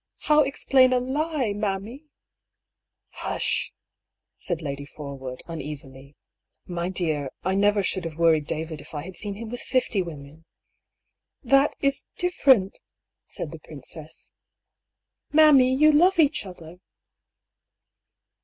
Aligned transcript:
"How 0.29 0.41
explain 0.41 0.93
a 0.93 0.99
lie^ 0.99 1.55
mammy?"" 1.55 2.05
Hush!" 3.25 3.71
said 4.35 4.59
Lady 4.59 4.83
Forwood, 4.87 5.41
uneasily." 5.47 6.15
My 6.65 6.89
dear, 6.89 7.29
I 7.43 7.53
never 7.53 7.83
should 7.83 8.05
have 8.05 8.17
worried 8.17 8.47
David 8.47 8.81
if 8.81 8.95
I 8.95 9.03
had 9.03 9.15
seen 9.15 9.35
him 9.35 9.49
with 9.49 9.61
fifty 9.61 10.01
women!"" 10.01 10.45
That— 11.53 11.75
is 11.81 12.05
different!" 12.17 12.79
said 13.27 13.51
the 13.51 13.59
princess." 13.59 14.31
Mammy, 15.31 15.71
you 15.71 15.91
love 15.91 16.17
each 16.17 16.47
other 16.47 16.79